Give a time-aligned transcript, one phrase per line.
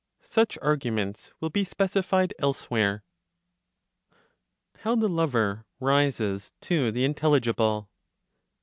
[0.25, 3.03] Such arguments will be specified elsewhere.
[4.79, 7.87] HOW THE LOVER RISES TO THE INTELLIGIBLE.